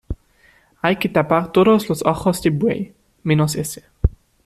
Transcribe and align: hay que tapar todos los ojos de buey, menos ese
hay 0.81 0.95
que 0.97 1.09
tapar 1.09 1.51
todos 1.51 1.87
los 1.87 2.03
ojos 2.07 2.41
de 2.41 2.49
buey, 2.49 2.95
menos 3.21 3.53
ese 3.55 3.83